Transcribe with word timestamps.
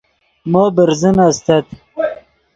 مو 0.51 0.63
برزن 0.75 1.17
استت 1.29 1.67